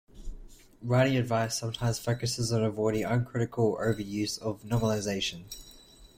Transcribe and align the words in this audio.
Writing 0.81 1.15
advice 1.15 1.59
sometimes 1.59 1.99
focuses 1.99 2.51
on 2.51 2.63
avoiding 2.63 3.03
uncritical 3.05 3.77
overuse 3.79 4.39
of 4.39 4.63
nominalization. 4.63 5.43